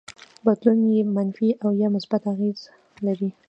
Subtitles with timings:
[0.45, 2.59] بدلون يې منفي او يا مثبت اغېز
[3.05, 3.29] لري.